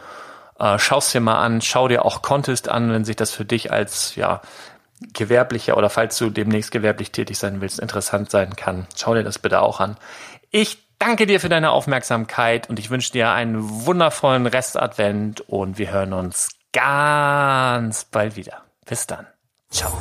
[0.58, 3.72] äh, schau's dir mal an, schau dir auch Contest an, wenn sich das für dich
[3.72, 4.40] als ja
[5.14, 8.86] gewerblicher oder falls du demnächst gewerblich tätig sein willst, interessant sein kann.
[8.96, 9.96] Schau dir das bitte auch an.
[10.50, 15.90] Ich danke dir für deine Aufmerksamkeit und ich wünsche dir einen wundervollen Restadvent und wir
[15.90, 18.62] hören uns ganz bald wieder.
[18.86, 19.26] Bis dann.
[19.70, 19.92] Ciao.